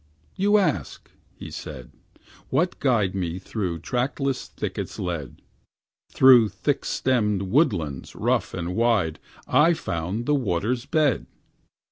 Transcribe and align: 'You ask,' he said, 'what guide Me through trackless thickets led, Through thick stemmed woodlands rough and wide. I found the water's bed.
'You 0.35 0.57
ask,' 0.57 1.11
he 1.35 1.51
said, 1.51 1.91
'what 2.49 2.79
guide 2.79 3.13
Me 3.13 3.37
through 3.37 3.81
trackless 3.81 4.47
thickets 4.47 4.97
led, 4.97 5.43
Through 6.09 6.49
thick 6.49 6.85
stemmed 6.85 7.43
woodlands 7.43 8.15
rough 8.15 8.55
and 8.55 8.75
wide. 8.75 9.19
I 9.47 9.75
found 9.75 10.25
the 10.25 10.33
water's 10.33 10.87
bed. 10.87 11.27